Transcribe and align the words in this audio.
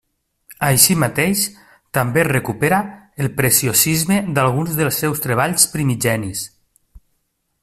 Així 0.67 0.95
mateix, 1.01 1.43
també 1.97 2.23
recupera 2.29 2.81
el 3.25 3.31
preciosisme 3.43 4.21
d'alguns 4.39 4.75
dels 4.81 5.01
seus 5.05 5.25
treballs 5.29 5.71
primigenis. 5.77 6.47